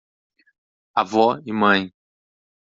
Avó 1.01 1.27
e 1.45 1.53
mãe 1.53 1.93